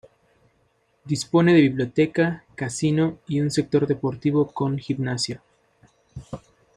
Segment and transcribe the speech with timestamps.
[1.05, 5.41] Dispone de biblioteca, casino y un sector deportivo con gimnasio.